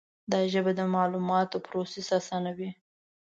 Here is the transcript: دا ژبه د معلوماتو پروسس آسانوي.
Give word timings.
دا 0.31 0.39
ژبه 0.53 0.71
د 0.79 0.81
معلوماتو 0.93 1.63
پروسس 1.67 2.07
آسانوي. 2.19 2.69